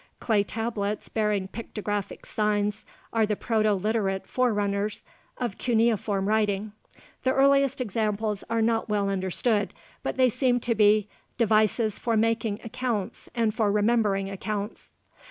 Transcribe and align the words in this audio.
Clay 0.19 0.43
tablets 0.43 1.09
bearing 1.09 1.47
pictographic 1.47 2.25
signs 2.25 2.87
are 3.13 3.23
the 3.27 3.35
Proto 3.35 3.75
Literate 3.75 4.25
forerunners 4.25 5.03
of 5.37 5.59
cuneiform 5.59 6.27
writing. 6.27 6.71
The 7.21 7.33
earliest 7.33 7.79
examples 7.79 8.43
are 8.49 8.63
not 8.63 8.89
well 8.89 9.09
understood 9.09 9.75
but 10.01 10.17
they 10.17 10.29
seem 10.29 10.59
to 10.61 10.73
be 10.73 11.07
"devices 11.37 11.99
for 11.99 12.17
making 12.17 12.61
accounts 12.63 13.29
and 13.35 13.53
for 13.53 13.71
remembering 13.71 14.27
accounts." 14.27 14.89